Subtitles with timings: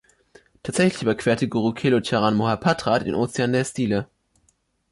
[0.63, 4.07] Tatsächlich überquerte Guru Kelucharan Mohapatra den Ozean der Stile.